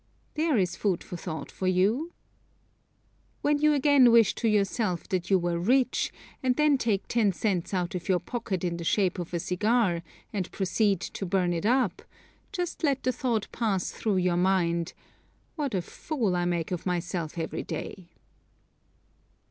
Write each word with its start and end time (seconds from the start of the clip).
There 0.33 0.57
is 0.57 0.75
food 0.75 1.03
for 1.03 1.15
thought 1.15 1.51
for 1.51 1.67
you. 1.67 2.11
When 3.43 3.59
you 3.59 3.73
again 3.73 4.11
wish 4.11 4.33
to 4.33 4.47
yourself 4.47 5.07
that 5.09 5.29
you 5.29 5.37
were 5.37 5.59
rich, 5.59 6.11
and 6.41 6.55
then 6.55 6.79
take 6.79 7.07
ten 7.07 7.31
cents 7.33 7.71
out 7.71 7.93
of 7.93 8.09
your 8.09 8.17
pocket 8.17 8.63
in 8.63 8.77
the 8.77 8.83
shape 8.83 9.19
of 9.19 9.31
a 9.31 9.39
cigar, 9.39 10.01
and 10.33 10.51
proceed 10.51 11.01
to 11.01 11.23
burn 11.27 11.53
it 11.53 11.67
up, 11.67 12.01
just 12.51 12.83
let 12.83 13.03
the 13.03 13.11
thought 13.11 13.47
pass 13.51 13.91
through 13.91 14.17
your 14.17 14.37
mind, 14.37 14.93
"What 15.55 15.75
a 15.75 15.83
fool 15.83 16.35
I 16.35 16.45
make 16.45 16.71
of 16.71 16.87
myself 16.87 17.37
every 17.37 17.61
day." 17.61 18.09